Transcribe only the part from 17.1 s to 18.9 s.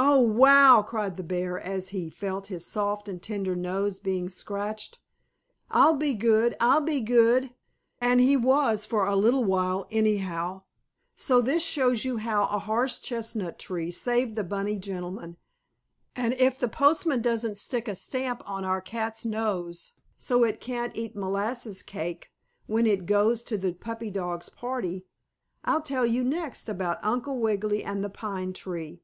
doesn't stick a stamp on our